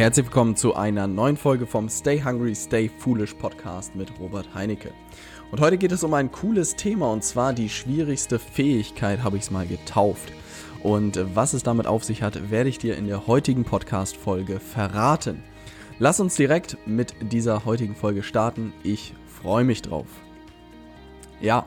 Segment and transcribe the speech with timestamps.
[0.00, 4.94] Herzlich willkommen zu einer neuen Folge vom Stay Hungry, Stay Foolish Podcast mit Robert Heinecke.
[5.50, 9.42] Und heute geht es um ein cooles Thema und zwar die schwierigste Fähigkeit habe ich
[9.42, 10.32] es mal getauft.
[10.82, 15.44] Und was es damit auf sich hat, werde ich dir in der heutigen Podcast-Folge verraten.
[15.98, 18.72] Lass uns direkt mit dieser heutigen Folge starten.
[18.82, 20.06] Ich freue mich drauf.
[21.42, 21.66] Ja,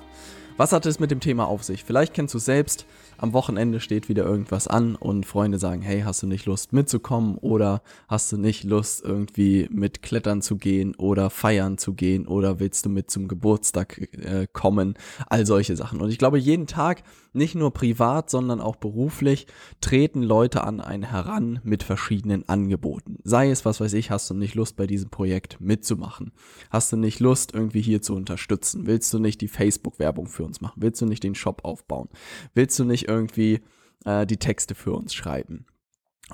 [0.58, 1.84] was hat es mit dem Thema auf sich?
[1.84, 6.02] Vielleicht kennst du es selbst am Wochenende steht wieder irgendwas an und Freunde sagen, hey,
[6.02, 10.96] hast du nicht Lust mitzukommen oder hast du nicht Lust irgendwie mit Klettern zu gehen
[10.96, 14.96] oder feiern zu gehen oder willst du mit zum Geburtstag äh, kommen?
[15.28, 16.02] All solche Sachen.
[16.02, 17.04] Und ich glaube, jeden Tag,
[17.34, 19.48] nicht nur privat, sondern auch beruflich,
[19.82, 23.18] treten Leute an einen heran mit verschiedenen Angeboten.
[23.24, 26.32] Sei es, was weiß ich, hast du nicht Lust bei diesem Projekt mitzumachen?
[26.70, 28.86] Hast du nicht Lust irgendwie hier zu unterstützen?
[28.86, 30.82] Willst du nicht die Facebook-Werbung für uns machen?
[30.82, 32.10] Willst du nicht den Shop aufbauen?
[32.54, 33.62] Willst du nicht irgendwie
[34.06, 35.66] äh, die Texte für uns schreiben.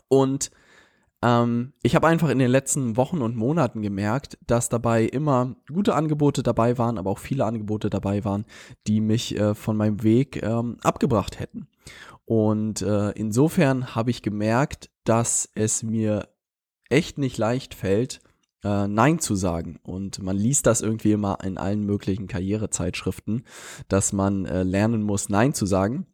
[0.08, 0.52] Und
[1.22, 5.96] ähm, ich habe einfach in den letzten Wochen und Monaten gemerkt, dass dabei immer gute
[5.96, 8.46] Angebote dabei waren, aber auch viele Angebote dabei waren,
[8.88, 11.68] die mich äh, von meinem Weg ähm, abgebracht hätten.
[12.26, 16.30] Und äh, insofern habe ich gemerkt, dass es mir
[16.90, 18.22] echt nicht leicht fällt,
[18.64, 19.80] äh, Nein zu sagen.
[19.84, 23.46] Und man liest das irgendwie immer in allen möglichen Karrierezeitschriften,
[23.88, 26.06] dass man äh, lernen muss, Nein zu sagen.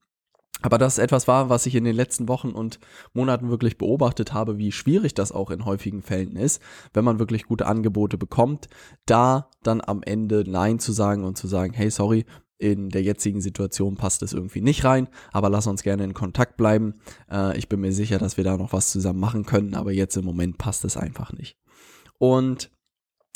[0.66, 2.80] Aber das etwas war, was ich in den letzten Wochen und
[3.14, 6.60] Monaten wirklich beobachtet habe, wie schwierig das auch in häufigen Fällen ist,
[6.92, 8.68] wenn man wirklich gute Angebote bekommt,
[9.06, 12.26] da dann am Ende Nein zu sagen und zu sagen, hey, sorry,
[12.58, 16.58] in der jetzigen Situation passt es irgendwie nicht rein, aber lass uns gerne in Kontakt
[16.58, 16.96] bleiben.
[17.30, 20.18] Äh, ich bin mir sicher, dass wir da noch was zusammen machen können, aber jetzt
[20.18, 21.60] im Moment passt es einfach nicht.
[22.18, 22.72] Und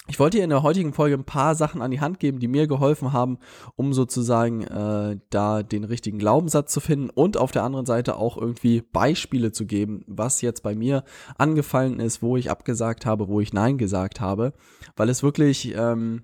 [0.09, 2.47] ich wollte dir in der heutigen Folge ein paar Sachen an die Hand geben, die
[2.47, 3.37] mir geholfen haben,
[3.75, 8.35] um sozusagen äh, da den richtigen Glaubenssatz zu finden und auf der anderen Seite auch
[8.35, 11.03] irgendwie Beispiele zu geben, was jetzt bei mir
[11.37, 14.53] angefallen ist, wo ich abgesagt habe, wo ich Nein gesagt habe,
[14.95, 16.23] weil es wirklich ähm,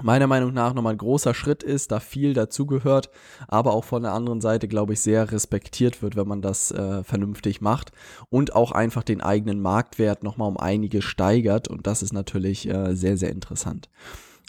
[0.00, 3.10] meiner Meinung nach nochmal ein großer Schritt ist, da viel dazugehört,
[3.48, 7.04] aber auch von der anderen Seite, glaube ich, sehr respektiert wird, wenn man das äh,
[7.04, 7.92] vernünftig macht
[8.30, 12.94] und auch einfach den eigenen Marktwert nochmal um einige steigert und das ist natürlich äh,
[12.94, 13.90] sehr, sehr interessant.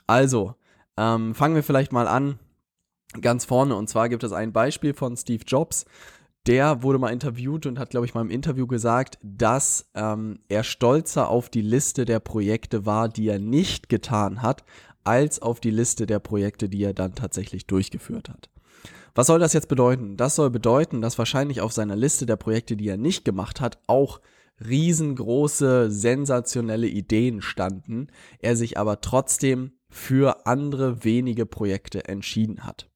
[0.07, 0.55] Also,
[0.95, 2.39] ähm, fangen wir vielleicht mal an,
[3.19, 5.85] ganz vorne und zwar gibt es ein Beispiel von Steve Jobs,
[6.45, 10.63] der wurde mal interviewt und hat, glaube ich, mal im Interview gesagt, dass ähm, er
[10.63, 14.65] stolzer auf die Liste der Projekte war, die er nicht getan hat,
[15.03, 18.49] als auf die Liste der Projekte, die er dann tatsächlich durchgeführt hat.
[19.15, 20.17] Was soll das jetzt bedeuten?
[20.17, 23.79] Das soll bedeuten, dass wahrscheinlich auf seiner Liste der Projekte, die er nicht gemacht hat,
[23.85, 24.21] auch
[24.65, 28.07] riesengroße, sensationelle Ideen standen,
[28.39, 32.89] er sich aber trotzdem für andere wenige Projekte entschieden hat.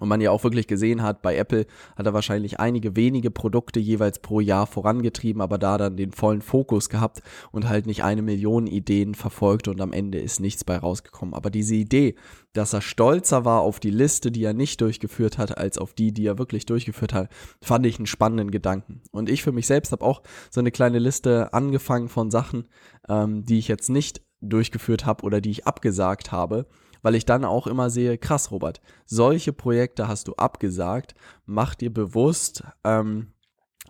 [0.00, 1.66] Und man ja auch wirklich gesehen hat, bei Apple
[1.96, 6.42] hat er wahrscheinlich einige wenige Produkte jeweils pro Jahr vorangetrieben, aber da dann den vollen
[6.42, 7.22] Fokus gehabt
[7.52, 11.34] und halt nicht eine Million Ideen verfolgt und am Ende ist nichts bei rausgekommen.
[11.34, 12.16] Aber diese Idee,
[12.54, 16.12] dass er stolzer war auf die Liste, die er nicht durchgeführt hat, als auf die,
[16.12, 17.28] die er wirklich durchgeführt hat,
[17.62, 19.00] fand ich einen spannenden Gedanken.
[19.12, 22.66] Und ich für mich selbst habe auch so eine kleine Liste angefangen von Sachen,
[23.08, 26.66] ähm, die ich jetzt nicht durchgeführt habe oder die ich abgesagt habe
[27.04, 31.92] weil ich dann auch immer sehe, krass, Robert, solche Projekte hast du abgesagt, mach dir
[31.92, 33.28] bewusst, ähm,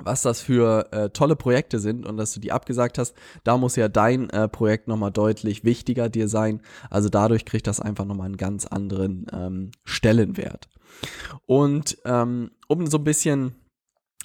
[0.03, 3.15] was das für äh, tolle Projekte sind und dass du die abgesagt hast,
[3.45, 6.61] da muss ja dein äh, Projekt nochmal deutlich wichtiger dir sein.
[6.91, 10.69] Also dadurch kriegt das einfach nochmal einen ganz anderen ähm, Stellenwert.
[11.47, 13.55] Und ähm, um so ein bisschen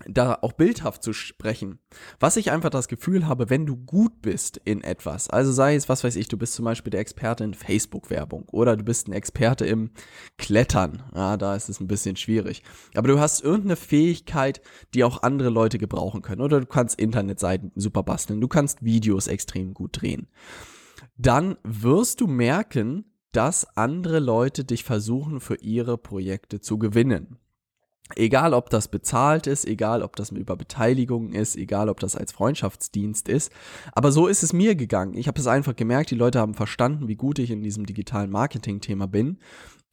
[0.07, 1.79] da auch bildhaft zu sprechen.
[2.19, 5.89] Was ich einfach das Gefühl habe, wenn du gut bist in etwas, also sei es,
[5.89, 9.13] was weiß ich, du bist zum Beispiel der Experte in Facebook-Werbung oder du bist ein
[9.13, 9.91] Experte im
[10.37, 12.63] Klettern, ja, da ist es ein bisschen schwierig.
[12.95, 14.61] Aber du hast irgendeine Fähigkeit,
[14.93, 19.27] die auch andere Leute gebrauchen können oder du kannst Internetseiten super basteln, du kannst Videos
[19.27, 20.27] extrem gut drehen.
[21.17, 27.37] Dann wirst du merken, dass andere Leute dich versuchen, für ihre Projekte zu gewinnen.
[28.15, 32.31] Egal, ob das bezahlt ist, egal, ob das über Beteiligung ist, egal, ob das als
[32.31, 33.51] Freundschaftsdienst ist.
[33.93, 35.13] Aber so ist es mir gegangen.
[35.13, 38.31] Ich habe es einfach gemerkt, die Leute haben verstanden, wie gut ich in diesem digitalen
[38.31, 39.37] Marketing-Thema bin.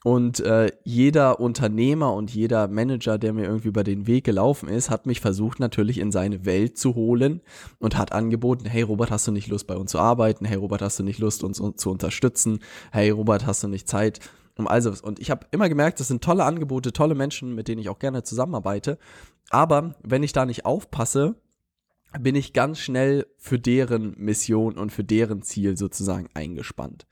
[0.06, 4.88] Und äh, jeder Unternehmer und jeder Manager, der mir irgendwie über den Weg gelaufen ist,
[4.88, 7.40] hat mich versucht natürlich in seine Welt zu holen
[7.80, 10.44] und hat angeboten, hey Robert, hast du nicht Lust bei uns zu arbeiten?
[10.44, 12.60] Hey Robert, hast du nicht Lust uns zu unterstützen?
[12.92, 14.20] Hey Robert, hast du nicht Zeit?
[14.56, 17.80] Um also und ich habe immer gemerkt, das sind tolle Angebote, tolle Menschen, mit denen
[17.80, 18.98] ich auch gerne zusammenarbeite.
[19.50, 21.34] Aber wenn ich da nicht aufpasse,
[22.20, 27.06] bin ich ganz schnell für deren Mission und für deren Ziel sozusagen eingespannt.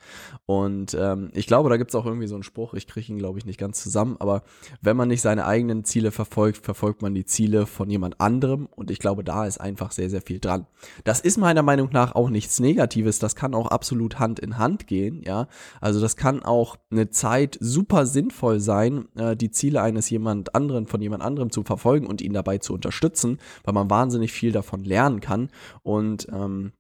[0.47, 3.19] Und ähm, ich glaube, da gibt es auch irgendwie so einen Spruch, ich kriege ihn,
[3.19, 4.43] glaube ich, nicht ganz zusammen, aber
[4.81, 8.91] wenn man nicht seine eigenen Ziele verfolgt, verfolgt man die Ziele von jemand anderem und
[8.91, 10.67] ich glaube, da ist einfach sehr, sehr viel dran.
[11.05, 14.87] Das ist meiner Meinung nach auch nichts Negatives, das kann auch absolut Hand in Hand
[14.87, 15.47] gehen, ja.
[15.81, 20.87] Also das kann auch eine Zeit super sinnvoll sein, äh, die Ziele eines jemand anderen,
[20.87, 24.85] von jemand anderem zu verfolgen und ihn dabei zu unterstützen, weil man wahnsinnig viel davon
[24.95, 25.51] lernen kann
[25.83, 26.73] und ähm,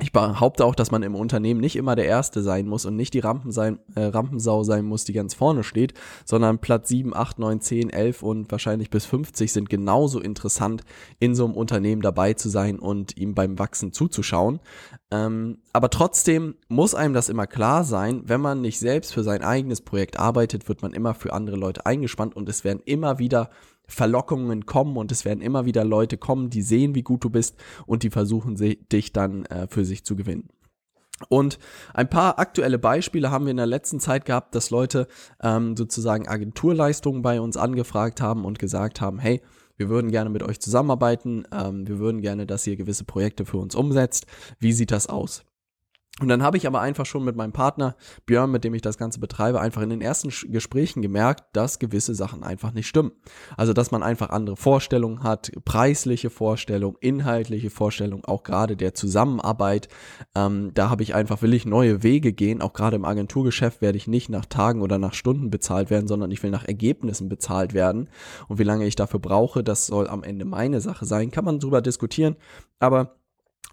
[0.00, 3.14] ich behaupte auch, dass man im Unternehmen nicht immer der Erste sein muss und nicht
[3.14, 5.94] die Rampen sein, äh, Rampensau sein muss, die ganz vorne steht,
[6.24, 10.84] sondern Platz 7, 8, 9, 10, 11 und wahrscheinlich bis 50 sind genauso interessant,
[11.18, 14.60] in so einem Unternehmen dabei zu sein und ihm beim Wachsen zuzuschauen.
[15.10, 19.42] Ähm, aber trotzdem muss einem das immer klar sein, wenn man nicht selbst für sein
[19.42, 23.50] eigenes Projekt arbeitet, wird man immer für andere Leute eingespannt und es werden immer wieder
[23.88, 27.56] Verlockungen kommen und es werden immer wieder Leute kommen, die sehen, wie gut du bist
[27.86, 30.48] und die versuchen dich dann äh, für sich zu gewinnen.
[31.28, 31.58] Und
[31.94, 35.08] ein paar aktuelle Beispiele haben wir in der letzten Zeit gehabt, dass Leute
[35.42, 39.42] ähm, sozusagen Agenturleistungen bei uns angefragt haben und gesagt haben, hey,
[39.76, 43.58] wir würden gerne mit euch zusammenarbeiten, ähm, wir würden gerne, dass ihr gewisse Projekte für
[43.58, 44.26] uns umsetzt.
[44.60, 45.44] Wie sieht das aus?
[46.20, 47.94] Und dann habe ich aber einfach schon mit meinem Partner
[48.26, 52.14] Björn, mit dem ich das Ganze betreibe, einfach in den ersten Gesprächen gemerkt, dass gewisse
[52.14, 53.12] Sachen einfach nicht stimmen.
[53.56, 59.88] Also, dass man einfach andere Vorstellungen hat, preisliche Vorstellungen, inhaltliche Vorstellungen, auch gerade der Zusammenarbeit.
[60.34, 62.62] Ähm, da habe ich einfach, will ich neue Wege gehen.
[62.62, 66.32] Auch gerade im Agenturgeschäft werde ich nicht nach Tagen oder nach Stunden bezahlt werden, sondern
[66.32, 68.08] ich will nach Ergebnissen bezahlt werden.
[68.48, 71.30] Und wie lange ich dafür brauche, das soll am Ende meine Sache sein.
[71.30, 72.36] Kann man drüber diskutieren.
[72.80, 73.17] Aber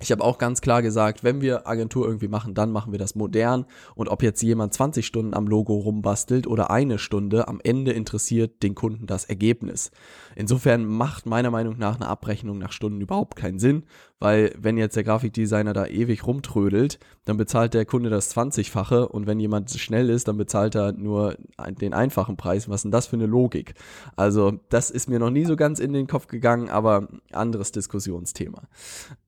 [0.01, 3.15] ich habe auch ganz klar gesagt, wenn wir Agentur irgendwie machen, dann machen wir das
[3.15, 3.65] modern.
[3.95, 8.62] Und ob jetzt jemand 20 Stunden am Logo rumbastelt oder eine Stunde, am Ende interessiert
[8.62, 9.92] den Kunden das Ergebnis.
[10.36, 13.83] Insofern macht meiner Meinung nach eine Abrechnung nach Stunden überhaupt keinen Sinn,
[14.19, 19.27] weil wenn jetzt der Grafikdesigner da ewig rumtrödelt, dann bezahlt der Kunde das 20-fache und
[19.27, 22.68] wenn jemand schnell ist, dann bezahlt er nur den einfachen Preis.
[22.68, 23.75] Was ist denn das für eine Logik?
[24.18, 28.68] Also das ist mir noch nie so ganz in den Kopf gegangen, aber anderes Diskussionsthema.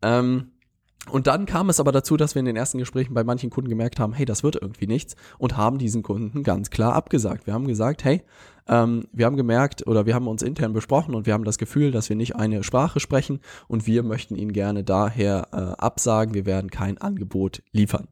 [0.02, 0.52] Ähm,
[1.10, 3.70] und dann kam es aber dazu, dass wir in den ersten Gesprächen bei manchen Kunden
[3.70, 7.48] gemerkt haben, hey, das wird irgendwie nichts und haben diesen Kunden ganz klar abgesagt.
[7.48, 8.24] Wir haben gesagt, hey,
[8.68, 11.92] ähm, wir haben gemerkt oder wir haben uns intern besprochen und wir haben das Gefühl,
[11.92, 16.46] dass wir nicht eine Sprache sprechen und wir möchten Ihnen gerne daher äh, absagen, wir
[16.46, 18.08] werden kein Angebot liefern.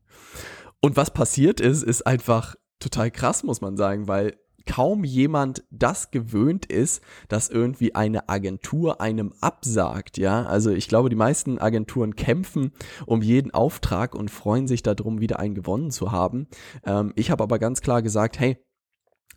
[0.82, 6.12] Und was passiert ist, ist einfach total krass, muss man sagen, weil kaum jemand das
[6.12, 10.46] gewöhnt ist, dass irgendwie eine Agentur einem absagt, ja.
[10.46, 12.72] Also ich glaube, die meisten Agenturen kämpfen
[13.06, 16.48] um jeden Auftrag und freuen sich darum, wieder einen gewonnen zu haben.
[16.86, 18.58] Ähm, ich habe aber ganz klar gesagt, hey,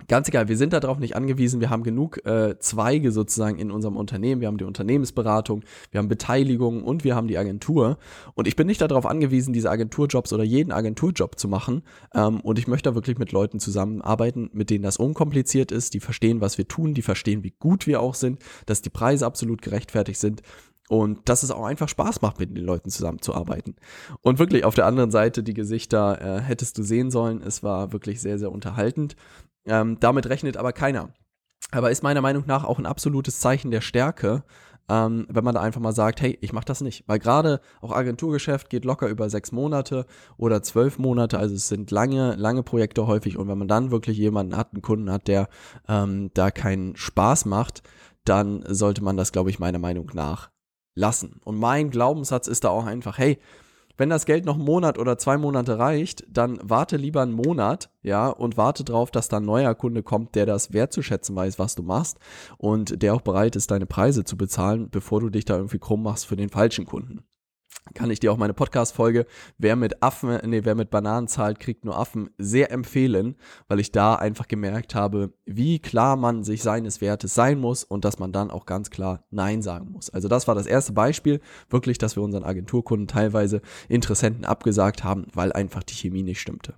[0.07, 1.61] Ganz egal, wir sind darauf nicht angewiesen.
[1.61, 4.41] Wir haben genug äh, Zweige sozusagen in unserem Unternehmen.
[4.41, 7.99] Wir haben die Unternehmensberatung, wir haben Beteiligung und wir haben die Agentur.
[8.35, 11.83] Und ich bin nicht darauf angewiesen, diese Agenturjobs oder jeden Agenturjob zu machen.
[12.15, 16.01] Ähm, und ich möchte da wirklich mit Leuten zusammenarbeiten, mit denen das unkompliziert ist, die
[16.01, 19.63] verstehen, was wir tun, die verstehen, wie gut wir auch sind, dass die Preise absolut
[19.63, 20.43] gerechtfertigt sind.
[20.89, 23.77] Und dass es auch einfach Spaß macht, mit den Leuten zusammenzuarbeiten.
[24.23, 27.43] Und wirklich auf der anderen Seite, die Gesichter äh, hättest du sehen sollen.
[27.43, 29.15] Es war wirklich sehr, sehr unterhaltend.
[29.69, 31.11] Ähm, damit rechnet aber keiner.
[31.71, 34.43] Aber ist meiner Meinung nach auch ein absolutes Zeichen der Stärke,
[34.89, 37.05] ähm, wenn man da einfach mal sagt, hey, ich mache das nicht.
[37.07, 40.07] Weil gerade auch Agenturgeschäft geht locker über sechs Monate
[40.39, 43.37] oder zwölf Monate, also es sind lange, lange Projekte häufig.
[43.37, 45.49] Und wenn man dann wirklich jemanden hat, einen Kunden hat, der
[45.89, 47.83] ähm, da keinen Spaß macht,
[48.25, 50.51] dann sollte man das, glaube ich, meiner Meinung nach
[50.95, 51.41] lassen.
[51.45, 53.39] Und mein Glaubenssatz ist da auch einfach, hey,
[53.99, 57.91] wenn das Geld noch einen Monat oder zwei Monate reicht, dann warte lieber einen Monat,
[58.03, 61.75] ja, und warte drauf, dass da ein neuer Kunde kommt, der das wertzuschätzen weiß, was
[61.75, 62.19] du machst
[62.57, 66.03] und der auch bereit ist, deine Preise zu bezahlen, bevor du dich da irgendwie krumm
[66.03, 67.25] machst für den falschen Kunden
[67.95, 69.27] kann ich dir auch meine Podcast-Folge,
[69.59, 73.37] wer mit Affen, nee, wer mit Bananen zahlt, kriegt nur Affen, sehr empfehlen,
[73.69, 78.05] weil ich da einfach gemerkt habe, wie klar man sich seines Wertes sein muss und
[78.05, 80.11] dass man dann auch ganz klar Nein sagen muss.
[80.11, 85.27] Also das war das erste Beispiel, wirklich, dass wir unseren Agenturkunden teilweise Interessenten abgesagt haben,
[85.35, 86.75] weil einfach die Chemie nicht stimmte.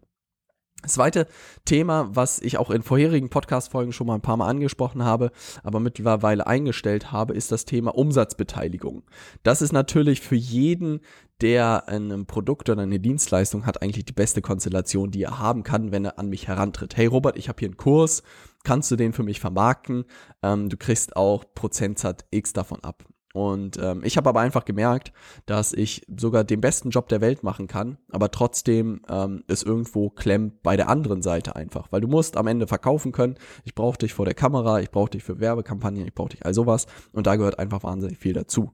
[0.82, 1.26] Das zweite
[1.64, 5.30] Thema, was ich auch in vorherigen Podcast-Folgen schon mal ein paar Mal angesprochen habe,
[5.62, 9.02] aber mittlerweile eingestellt habe, ist das Thema Umsatzbeteiligung.
[9.42, 11.00] Das ist natürlich für jeden,
[11.40, 15.92] der ein Produkt oder eine Dienstleistung hat, eigentlich die beste Konstellation, die er haben kann,
[15.92, 16.96] wenn er an mich herantritt.
[16.96, 18.22] Hey Robert, ich habe hier einen Kurs,
[18.64, 20.04] kannst du den für mich vermarkten?
[20.42, 23.04] Ähm, du kriegst auch Prozentsatz X davon ab.
[23.32, 25.12] Und ähm, ich habe aber einfach gemerkt,
[25.46, 30.10] dass ich sogar den besten Job der Welt machen kann, aber trotzdem ähm, es irgendwo
[30.10, 31.92] klemmt bei der anderen Seite einfach.
[31.92, 33.36] Weil du musst am Ende verkaufen können.
[33.64, 36.54] Ich brauche dich vor der Kamera, ich brauche dich für Werbekampagnen, ich brauche dich all
[36.54, 36.86] sowas.
[37.12, 38.72] Und da gehört einfach wahnsinnig viel dazu.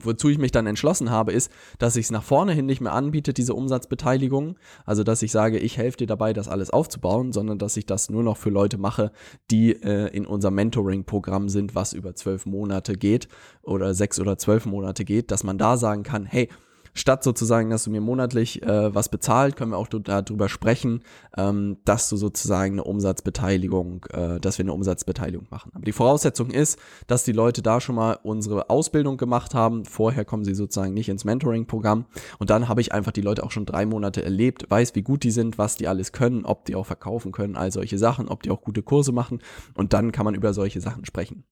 [0.00, 2.94] Wozu ich mich dann entschlossen habe, ist, dass ich es nach vorne hin nicht mehr
[2.94, 4.58] anbiete, diese Umsatzbeteiligung.
[4.86, 8.08] Also, dass ich sage, ich helfe dir dabei, das alles aufzubauen, sondern dass ich das
[8.08, 9.12] nur noch für Leute mache,
[9.50, 13.28] die äh, in unserem Mentoring-Programm sind, was über zwölf Monate geht
[13.62, 16.48] oder sechs oder zwölf Monate geht, dass man da sagen kann, hey,
[16.94, 21.02] statt sozusagen, dass du mir monatlich äh, was bezahlt, können wir auch darüber sprechen,
[21.36, 25.72] ähm, dass du sozusagen eine Umsatzbeteiligung, äh, dass wir eine Umsatzbeteiligung machen.
[25.74, 29.84] Aber die Voraussetzung ist, dass die Leute da schon mal unsere Ausbildung gemacht haben.
[29.84, 32.06] Vorher kommen sie sozusagen nicht ins Mentoring-Programm.
[32.38, 35.22] Und dann habe ich einfach die Leute auch schon drei Monate erlebt, weiß, wie gut
[35.22, 38.42] die sind, was die alles können, ob die auch verkaufen können, all solche Sachen, ob
[38.42, 39.40] die auch gute Kurse machen.
[39.74, 41.44] Und dann kann man über solche Sachen sprechen.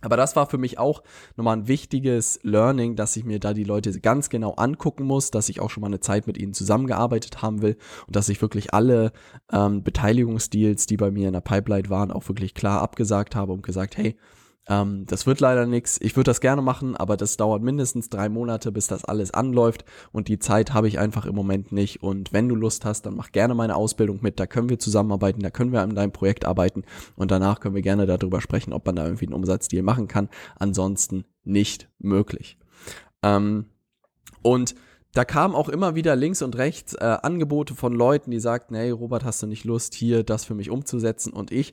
[0.00, 1.02] Aber das war für mich auch
[1.36, 5.48] nochmal ein wichtiges Learning, dass ich mir da die Leute ganz genau angucken muss, dass
[5.48, 8.74] ich auch schon mal eine Zeit mit ihnen zusammengearbeitet haben will und dass ich wirklich
[8.74, 9.12] alle
[9.50, 13.62] ähm, Beteiligungsdeals, die bei mir in der Pipeline waren, auch wirklich klar abgesagt habe und
[13.62, 14.16] gesagt, hey,
[14.66, 16.00] ähm, das wird leider nichts.
[16.00, 19.84] Ich würde das gerne machen, aber das dauert mindestens drei Monate, bis das alles anläuft.
[20.12, 22.02] Und die Zeit habe ich einfach im Moment nicht.
[22.02, 24.40] Und wenn du Lust hast, dann mach gerne meine Ausbildung mit.
[24.40, 26.84] Da können wir zusammenarbeiten, da können wir an deinem Projekt arbeiten.
[27.16, 30.28] Und danach können wir gerne darüber sprechen, ob man da irgendwie einen Umsatzdeal machen kann.
[30.56, 32.58] Ansonsten nicht möglich.
[33.22, 33.66] Ähm,
[34.42, 34.74] und
[35.14, 38.90] da kamen auch immer wieder links und rechts äh, Angebote von Leuten, die sagten, hey
[38.90, 41.32] Robert, hast du nicht Lust, hier das für mich umzusetzen?
[41.32, 41.72] Und ich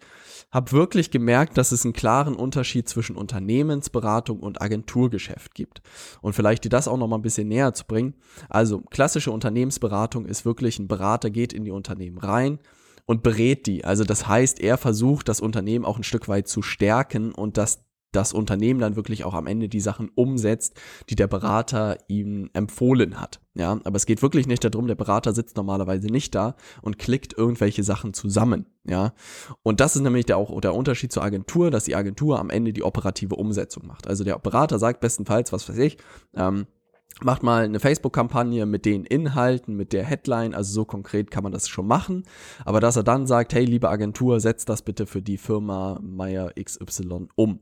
[0.52, 5.82] habe wirklich gemerkt, dass es einen klaren Unterschied zwischen Unternehmensberatung und Agenturgeschäft gibt.
[6.22, 8.14] Und vielleicht dir das auch noch mal ein bisschen näher zu bringen.
[8.48, 12.60] Also klassische Unternehmensberatung ist wirklich ein Berater geht in die Unternehmen rein,
[13.06, 13.84] und berät die.
[13.84, 17.84] Also das heißt, er versucht, das Unternehmen auch ein Stück weit zu stärken und das
[18.12, 23.20] das Unternehmen dann wirklich auch am Ende die Sachen umsetzt, die der Berater ihm empfohlen
[23.20, 23.40] hat.
[23.54, 27.38] Ja, aber es geht wirklich nicht darum, der Berater sitzt normalerweise nicht da und klickt
[27.38, 28.66] irgendwelche Sachen zusammen.
[28.86, 29.14] Ja,
[29.64, 32.74] und das ist nämlich der, auch der Unterschied zur Agentur, dass die Agentur am Ende
[32.74, 34.08] die operative Umsetzung macht.
[34.08, 35.98] Also der Berater sagt bestenfalls, was weiß ich,
[36.36, 36.66] ähm,
[37.24, 41.52] macht mal eine Facebook-Kampagne mit den Inhalten, mit der Headline, also so konkret kann man
[41.52, 42.24] das schon machen.
[42.66, 46.54] Aber dass er dann sagt, hey, liebe Agentur, setzt das bitte für die Firma Meyer
[46.56, 47.60] XY um.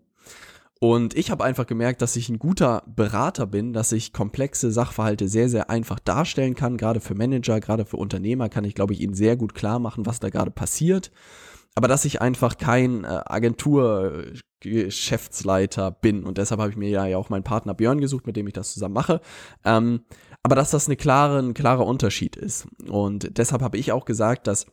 [0.80, 5.28] Und ich habe einfach gemerkt, dass ich ein guter Berater bin, dass ich komplexe Sachverhalte
[5.28, 6.78] sehr, sehr einfach darstellen kann.
[6.78, 10.06] Gerade für Manager, gerade für Unternehmer kann ich, glaube ich, ihnen sehr gut klar machen,
[10.06, 11.12] was da gerade passiert.
[11.76, 16.24] Aber dass ich einfach kein äh, Agenturgeschäftsleiter bin.
[16.24, 18.72] Und deshalb habe ich mir ja auch meinen Partner Björn gesucht, mit dem ich das
[18.74, 19.20] zusammen mache.
[19.66, 20.06] Ähm,
[20.44, 22.70] aber dass das eine klare, ein klarer Unterschied ist.
[22.88, 24.68] Und deshalb habe ich auch gesagt, dass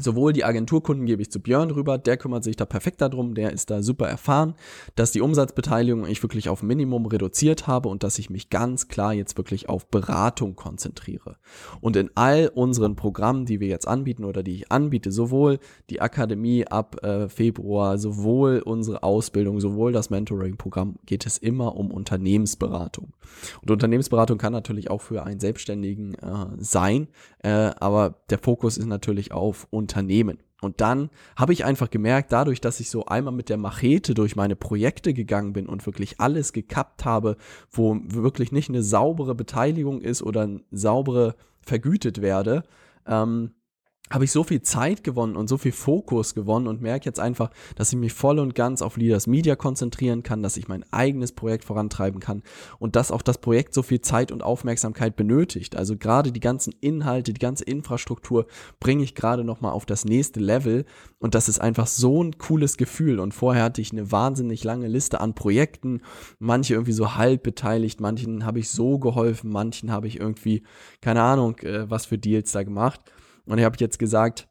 [0.00, 3.52] Sowohl die Agenturkunden gebe ich zu Björn rüber, der kümmert sich da perfekt darum, der
[3.52, 4.54] ist da super erfahren,
[4.96, 9.12] dass die Umsatzbeteiligung ich wirklich auf Minimum reduziert habe und dass ich mich ganz klar
[9.12, 11.36] jetzt wirklich auf Beratung konzentriere.
[11.80, 15.58] Und in all unseren Programmen, die wir jetzt anbieten oder die ich anbiete, sowohl
[15.90, 21.90] die Akademie ab äh, Februar, sowohl unsere Ausbildung, sowohl das Mentoring-Programm, geht es immer um
[21.90, 23.12] Unternehmensberatung.
[23.60, 27.08] Und Unternehmensberatung kann natürlich auch für einen Selbstständigen äh, sein,
[27.42, 29.89] äh, aber der Fokus ist natürlich auf Unternehmensberatung.
[29.90, 30.38] Unternehmen.
[30.60, 34.36] Und dann habe ich einfach gemerkt, dadurch, dass ich so einmal mit der Machete durch
[34.36, 37.36] meine Projekte gegangen bin und wirklich alles gekappt habe,
[37.70, 42.62] wo wirklich nicht eine saubere Beteiligung ist oder saubere vergütet werde,
[43.06, 43.52] ähm,
[44.10, 47.50] habe ich so viel Zeit gewonnen und so viel Fokus gewonnen und merke jetzt einfach,
[47.76, 51.32] dass ich mich voll und ganz auf Leaders Media konzentrieren kann, dass ich mein eigenes
[51.32, 52.42] Projekt vorantreiben kann
[52.78, 55.76] und dass auch das Projekt so viel Zeit und Aufmerksamkeit benötigt.
[55.76, 58.46] Also gerade die ganzen Inhalte, die ganze Infrastruktur
[58.80, 60.84] bringe ich gerade noch mal auf das nächste Level
[61.20, 64.88] und das ist einfach so ein cooles Gefühl und vorher hatte ich eine wahnsinnig lange
[64.88, 66.02] Liste an Projekten,
[66.38, 70.64] manche irgendwie so halb beteiligt, manchen habe ich so geholfen, manchen habe ich irgendwie
[71.00, 73.00] keine Ahnung, äh, was für Deals da gemacht.
[73.46, 74.48] Und ich habe jetzt gesagt,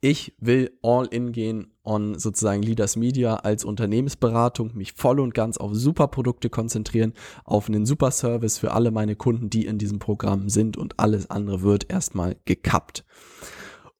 [0.00, 5.58] ich will all in gehen on sozusagen Leaders Media als Unternehmensberatung, mich voll und ganz
[5.58, 7.12] auf super Produkte konzentrieren,
[7.44, 11.30] auf einen super Service für alle meine Kunden, die in diesem Programm sind und alles
[11.30, 13.04] andere wird erstmal gekappt.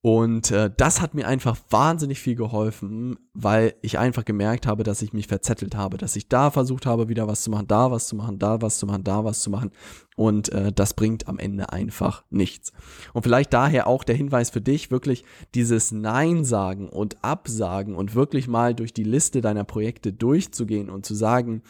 [0.06, 5.00] Und äh, das hat mir einfach wahnsinnig viel geholfen, weil ich einfach gemerkt habe, dass
[5.00, 8.06] ich mich verzettelt habe, dass ich da versucht habe, wieder was zu machen, da was
[8.08, 9.70] zu machen, da was zu machen, da was zu machen.
[10.14, 12.74] Und äh, das bringt am Ende einfach nichts.
[13.14, 18.14] Und vielleicht daher auch der Hinweis für dich, wirklich dieses Nein sagen und Absagen und
[18.14, 21.62] wirklich mal durch die Liste deiner Projekte durchzugehen und zu sagen,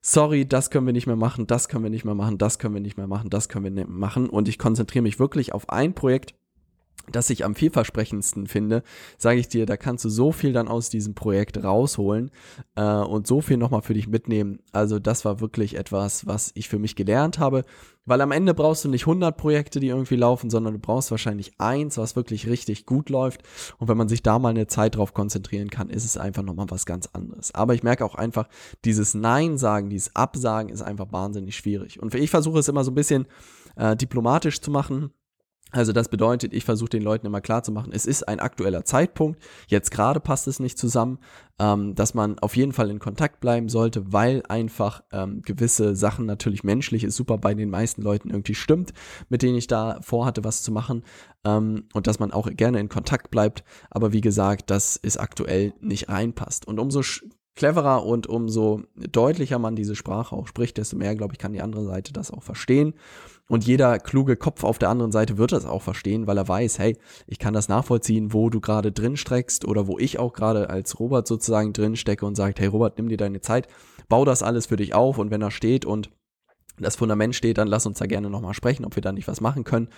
[0.00, 2.72] sorry, das können wir nicht mehr machen, das können wir nicht mehr machen, das können
[2.72, 4.30] wir nicht mehr machen, das können wir nicht mehr machen.
[4.30, 6.34] Und ich konzentriere mich wirklich auf ein Projekt
[7.12, 8.82] das ich am vielversprechendsten finde,
[9.16, 12.30] sage ich dir, da kannst du so viel dann aus diesem Projekt rausholen
[12.76, 14.60] äh, und so viel nochmal für dich mitnehmen.
[14.72, 17.64] Also das war wirklich etwas, was ich für mich gelernt habe,
[18.08, 21.52] weil am Ende brauchst du nicht 100 Projekte, die irgendwie laufen, sondern du brauchst wahrscheinlich
[21.60, 23.42] eins, was wirklich richtig gut läuft.
[23.78, 26.70] Und wenn man sich da mal eine Zeit drauf konzentrieren kann, ist es einfach nochmal
[26.70, 27.54] was ganz anderes.
[27.54, 28.48] Aber ich merke auch einfach,
[28.84, 32.00] dieses Nein sagen, dieses Absagen ist einfach wahnsinnig schwierig.
[32.00, 33.26] Und ich versuche es immer so ein bisschen
[33.76, 35.10] äh, diplomatisch zu machen
[35.70, 38.84] also das bedeutet, ich versuche den Leuten immer klar zu machen, es ist ein aktueller
[38.84, 41.18] Zeitpunkt, jetzt gerade passt es nicht zusammen,
[41.58, 46.26] ähm, dass man auf jeden Fall in Kontakt bleiben sollte, weil einfach ähm, gewisse Sachen
[46.26, 48.92] natürlich menschlich ist super bei den meisten Leuten irgendwie stimmt,
[49.28, 51.04] mit denen ich da vorhatte, was zu machen
[51.44, 55.74] ähm, und dass man auch gerne in Kontakt bleibt, aber wie gesagt, dass es aktuell
[55.80, 56.66] nicht reinpasst.
[56.66, 57.02] Und umso
[57.58, 61.60] cleverer und umso deutlicher man diese Sprache auch spricht, desto mehr, glaube ich, kann die
[61.60, 62.94] andere Seite das auch verstehen.
[63.48, 66.78] Und jeder kluge Kopf auf der anderen Seite wird das auch verstehen, weil er weiß,
[66.78, 66.96] hey,
[67.26, 71.00] ich kann das nachvollziehen, wo du gerade drin streckst oder wo ich auch gerade als
[71.00, 73.66] Robert sozusagen drin stecke und sagt, hey Robert, nimm dir deine Zeit,
[74.08, 76.10] bau das alles für dich auf und wenn er steht und
[76.80, 79.40] das Fundament steht, dann lass uns da gerne nochmal sprechen, ob wir da nicht was
[79.40, 79.88] machen können.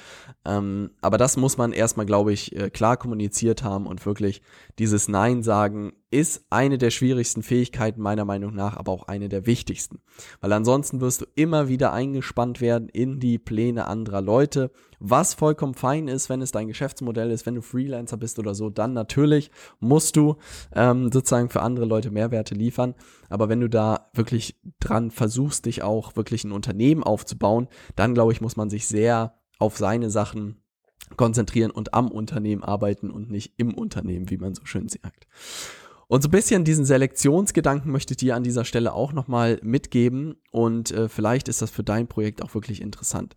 [0.44, 4.42] Ähm, aber das muss man erstmal, glaube ich, äh, klar kommuniziert haben und wirklich
[4.78, 9.46] dieses Nein sagen ist eine der schwierigsten Fähigkeiten meiner Meinung nach, aber auch eine der
[9.46, 10.00] wichtigsten.
[10.40, 15.74] Weil ansonsten wirst du immer wieder eingespannt werden in die Pläne anderer Leute, was vollkommen
[15.74, 19.50] fein ist, wenn es dein Geschäftsmodell ist, wenn du Freelancer bist oder so, dann natürlich
[19.78, 20.36] musst du
[20.74, 22.94] ähm, sozusagen für andere Leute Mehrwerte liefern.
[23.28, 28.32] Aber wenn du da wirklich dran versuchst, dich auch wirklich ein Unternehmen aufzubauen, dann glaube
[28.32, 30.56] ich, muss man sich sehr auf seine Sachen
[31.16, 35.26] konzentrieren und am Unternehmen arbeiten und nicht im Unternehmen, wie man so schön sagt.
[36.08, 40.36] Und so ein bisschen diesen Selektionsgedanken möchte ich dir an dieser Stelle auch nochmal mitgeben
[40.50, 43.36] und äh, vielleicht ist das für dein Projekt auch wirklich interessant.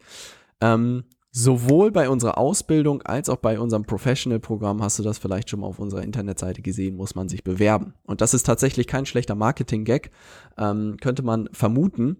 [0.59, 1.03] Ähm,
[1.35, 5.67] sowohl bei unserer Ausbildung als auch bei unserem Professional-Programm hast du das vielleicht schon mal
[5.67, 7.95] auf unserer Internetseite gesehen, muss man sich bewerben.
[8.03, 10.11] Und das ist tatsächlich kein schlechter Marketing-Gag,
[10.57, 12.17] ähm, könnte man vermuten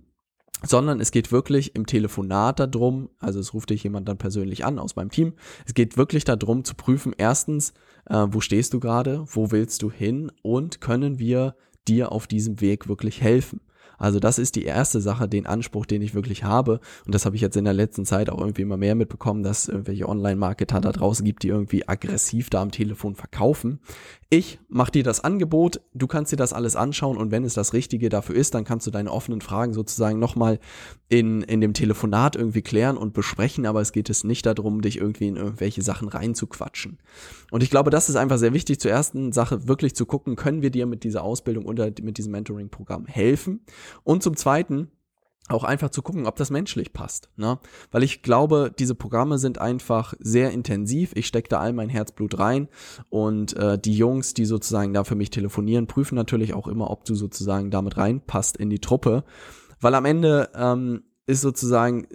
[0.66, 4.80] sondern es geht wirklich im Telefonat darum, also es ruft dich jemand dann persönlich an
[4.80, 5.34] aus meinem Team,
[5.66, 7.74] es geht wirklich darum zu prüfen, erstens,
[8.06, 11.56] äh, wo stehst du gerade, wo willst du hin und können wir
[11.88, 13.60] dir auf diesem Weg wirklich helfen.
[14.04, 16.82] Also das ist die erste Sache, den Anspruch, den ich wirklich habe.
[17.06, 19.60] Und das habe ich jetzt in der letzten Zeit auch irgendwie immer mehr mitbekommen, dass
[19.60, 23.80] es irgendwelche Online-Marketer da draußen gibt, die irgendwie aggressiv da am Telefon verkaufen.
[24.30, 27.72] Ich mache dir das Angebot, du kannst dir das alles anschauen und wenn es das
[27.74, 30.60] Richtige dafür ist, dann kannst du deine offenen Fragen sozusagen nochmal
[31.08, 34.98] in, in dem Telefonat irgendwie klären und besprechen, aber es geht es nicht darum, dich
[34.98, 36.98] irgendwie in irgendwelche Sachen reinzuquatschen.
[37.52, 40.64] Und ich glaube, das ist einfach sehr wichtig, zur ersten Sache wirklich zu gucken, können
[40.64, 43.62] wir dir mit dieser Ausbildung oder mit diesem Mentoring-Programm helfen?
[44.04, 44.92] Und zum Zweiten,
[45.50, 47.30] auch einfach zu gucken, ob das menschlich passt.
[47.36, 47.60] Ne?
[47.92, 51.12] Weil ich glaube, diese Programme sind einfach sehr intensiv.
[51.16, 52.70] Ich stecke da all mein Herzblut rein
[53.10, 57.04] und äh, die Jungs, die sozusagen da für mich telefonieren, prüfen natürlich auch immer, ob
[57.04, 59.26] du sozusagen damit reinpasst in die Truppe.
[59.82, 62.08] Weil am Ende ähm, ist sozusagen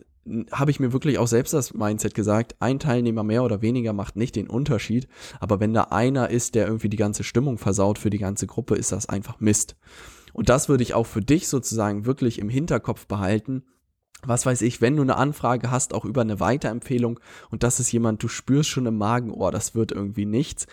[0.53, 4.17] habe ich mir wirklich auch selbst das Mindset gesagt, ein Teilnehmer mehr oder weniger macht
[4.17, 5.09] nicht den Unterschied,
[5.41, 8.75] aber wenn da einer ist, der irgendwie die ganze Stimmung versaut für die ganze Gruppe,
[8.75, 9.77] ist das einfach Mist.
[10.33, 13.65] Und das würde ich auch für dich sozusagen wirklich im Hinterkopf behalten.
[14.25, 17.93] Was weiß ich, wenn du eine Anfrage hast, auch über eine Weiterempfehlung und das ist
[17.93, 20.67] jemand, du spürst schon im Magen, oh, das wird irgendwie nichts,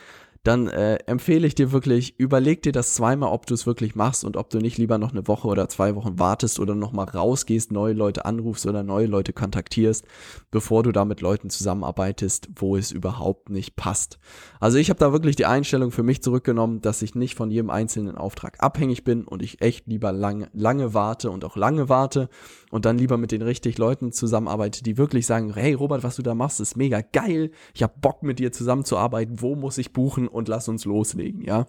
[0.45, 4.23] dann äh, empfehle ich dir wirklich, überleg dir das zweimal, ob du es wirklich machst
[4.23, 7.71] und ob du nicht lieber noch eine Woche oder zwei Wochen wartest oder nochmal rausgehst,
[7.71, 10.05] neue Leute anrufst oder neue Leute kontaktierst,
[10.51, 14.19] bevor du da mit Leuten zusammenarbeitest, wo es überhaupt nicht passt.
[14.59, 17.71] Also ich habe da wirklich die Einstellung für mich zurückgenommen, dass ich nicht von jedem
[17.71, 22.29] einzelnen Auftrag abhängig bin und ich echt lieber lang, lange warte und auch lange warte
[22.75, 26.21] und dann lieber mit den richtig Leuten zusammenarbeite, die wirklich sagen, hey Robert, was du
[26.21, 30.27] da machst, ist mega geil, ich habe Bock mit dir zusammenzuarbeiten, wo muss ich buchen?
[30.27, 31.67] Und lass uns loslegen, ja.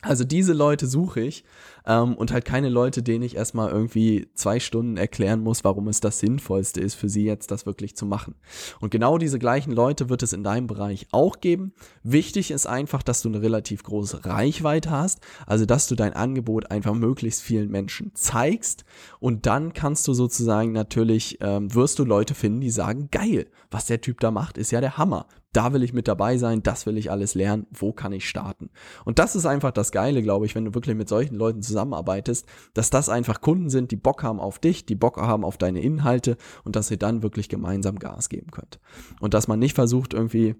[0.00, 1.42] Also diese Leute suche ich
[1.84, 5.98] ähm, und halt keine Leute, denen ich erstmal irgendwie zwei Stunden erklären muss, warum es
[5.98, 8.36] das Sinnvollste ist für sie jetzt, das wirklich zu machen.
[8.78, 11.72] Und genau diese gleichen Leute wird es in deinem Bereich auch geben.
[12.04, 16.70] Wichtig ist einfach, dass du eine relativ große Reichweite hast, also dass du dein Angebot
[16.70, 18.84] einfach möglichst vielen Menschen zeigst
[19.18, 23.86] und dann kannst du sozusagen natürlich, ähm, wirst du Leute finden, die sagen, geil, was
[23.86, 26.86] der Typ da macht, ist ja der Hammer da will ich mit dabei sein, das
[26.86, 28.70] will ich alles lernen, wo kann ich starten?
[29.04, 32.46] Und das ist einfach das Geile, glaube ich, wenn du wirklich mit solchen Leuten zusammenarbeitest,
[32.74, 35.80] dass das einfach Kunden sind, die Bock haben auf dich, die Bock haben auf deine
[35.80, 38.78] Inhalte und dass ihr dann wirklich gemeinsam Gas geben könnt.
[39.20, 40.56] Und dass man nicht versucht, irgendwie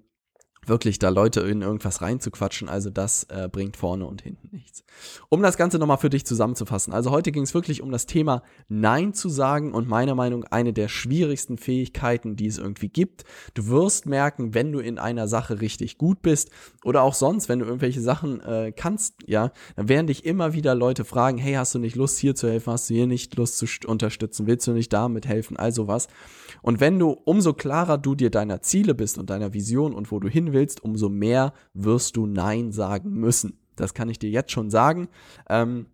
[0.69, 2.69] wirklich da Leute in irgendwas reinzuquatschen.
[2.69, 4.83] Also das äh, bringt vorne und hinten nichts.
[5.29, 6.93] Um das Ganze nochmal für dich zusammenzufassen.
[6.93, 10.73] Also heute ging es wirklich um das Thema Nein zu sagen und meiner Meinung eine
[10.73, 13.23] der schwierigsten Fähigkeiten, die es irgendwie gibt.
[13.53, 16.49] Du wirst merken, wenn du in einer Sache richtig gut bist
[16.83, 20.75] oder auch sonst, wenn du irgendwelche Sachen äh, kannst, ja, dann werden dich immer wieder
[20.75, 22.71] Leute fragen, hey, hast du nicht Lust hier zu helfen?
[22.71, 24.47] Hast du hier nicht Lust zu unterstützen?
[24.47, 25.57] Willst du nicht damit helfen?
[25.57, 26.07] Also was.
[26.61, 30.19] Und wenn du, umso klarer du dir deiner Ziele bist und deiner Vision und wo
[30.19, 33.59] du hin willst, umso mehr wirst du Nein sagen müssen.
[33.75, 35.07] Das kann ich dir jetzt schon sagen.
[35.49, 35.87] Ähm,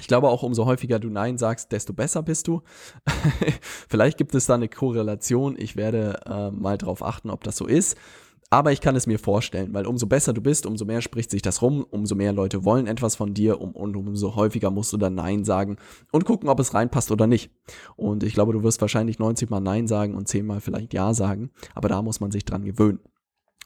[0.00, 2.62] ich glaube auch, umso häufiger du Nein sagst, desto besser bist du.
[3.88, 5.56] Vielleicht gibt es da eine Korrelation.
[5.58, 7.96] Ich werde äh, mal drauf achten, ob das so ist.
[8.50, 11.42] Aber ich kann es mir vorstellen, weil umso besser du bist, umso mehr spricht sich
[11.42, 15.16] das rum, umso mehr Leute wollen etwas von dir und umso häufiger musst du dann
[15.16, 15.76] Nein sagen
[16.12, 17.50] und gucken, ob es reinpasst oder nicht.
[17.96, 21.12] Und ich glaube, du wirst wahrscheinlich 90 Mal Nein sagen und 10 Mal vielleicht Ja
[21.12, 23.00] sagen, aber da muss man sich dran gewöhnen.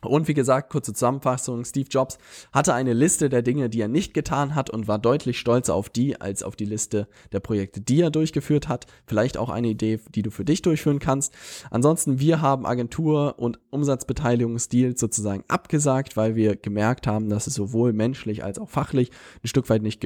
[0.04, 2.18] Und wie gesagt, kurze Zusammenfassung, Steve Jobs
[2.52, 5.88] hatte eine Liste der Dinge, die er nicht getan hat und war deutlich stolzer auf
[5.88, 8.86] die als auf die Liste der Projekte, die er durchgeführt hat.
[9.06, 11.34] Vielleicht auch eine Idee, die du für dich durchführen kannst.
[11.70, 17.92] Ansonsten, wir haben Agentur und Umsatzbeteiligungsdeals sozusagen abgesagt, weil wir gemerkt haben, dass es sowohl
[17.92, 19.10] menschlich als auch fachlich
[19.42, 20.00] ein Stück weit nicht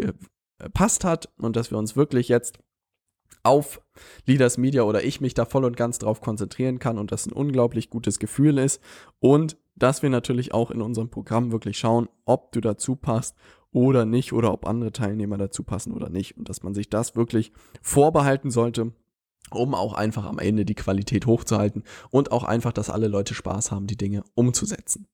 [0.59, 2.59] gepasst hat und dass wir uns wirklich jetzt
[3.43, 3.81] auf
[4.27, 7.33] Leaders Media oder ich mich da voll und ganz drauf konzentrieren kann und das ein
[7.33, 8.83] unglaublich gutes Gefühl ist
[9.21, 13.37] und dass wir natürlich auch in unserem Programm wirklich schauen, ob du dazu passt
[13.73, 17.15] oder nicht oder ob andere Teilnehmer dazu passen oder nicht und dass man sich das
[17.15, 18.93] wirklich vorbehalten sollte,
[19.51, 23.71] um auch einfach am Ende die Qualität hochzuhalten und auch einfach, dass alle Leute Spaß
[23.71, 25.07] haben, die Dinge umzusetzen.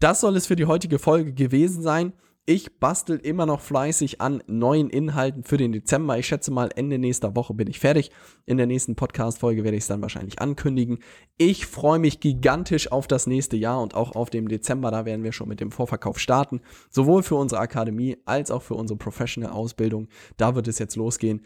[0.00, 2.12] Das soll es für die heutige Folge gewesen sein.
[2.48, 6.16] Ich bastel immer noch fleißig an neuen Inhalten für den Dezember.
[6.16, 8.12] Ich schätze mal, Ende nächster Woche bin ich fertig.
[8.44, 11.00] In der nächsten Podcast-Folge werde ich es dann wahrscheinlich ankündigen.
[11.38, 14.92] Ich freue mich gigantisch auf das nächste Jahr und auch auf den Dezember.
[14.92, 16.60] Da werden wir schon mit dem Vorverkauf starten.
[16.88, 20.06] Sowohl für unsere Akademie als auch für unsere Professional-Ausbildung.
[20.36, 21.44] Da wird es jetzt losgehen.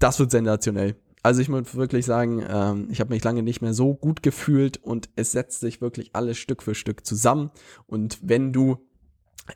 [0.00, 0.96] Das wird sensationell.
[1.22, 4.78] Also ich muss wirklich sagen, ähm, ich habe mich lange nicht mehr so gut gefühlt
[4.78, 7.52] und es setzt sich wirklich alles Stück für Stück zusammen.
[7.86, 8.78] Und wenn du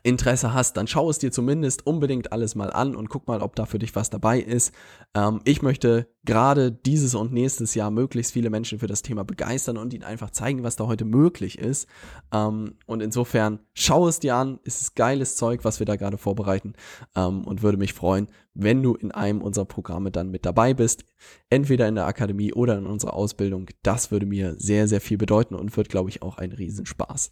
[0.03, 3.55] Interesse hast, dann schau es dir zumindest unbedingt alles mal an und guck mal, ob
[3.55, 4.73] da für dich was dabei ist.
[5.13, 9.77] Ähm, ich möchte gerade dieses und nächstes Jahr möglichst viele Menschen für das Thema begeistern
[9.77, 11.87] und ihnen einfach zeigen, was da heute möglich ist.
[12.33, 14.59] Ähm, und insofern schau es dir an.
[14.63, 16.73] Es ist geiles Zeug, was wir da gerade vorbereiten
[17.15, 21.05] ähm, und würde mich freuen, wenn du in einem unserer Programme dann mit dabei bist.
[21.49, 23.67] Entweder in der Akademie oder in unserer Ausbildung.
[23.83, 27.31] Das würde mir sehr, sehr viel bedeuten und wird, glaube ich, auch ein Riesenspaß.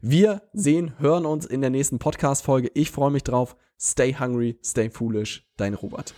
[0.00, 2.70] Wir sehen, hören uns in der nächsten Podcast-Folge.
[2.74, 3.56] Ich freue mich drauf.
[3.80, 5.44] Stay hungry, stay foolish.
[5.56, 6.14] Dein Robert.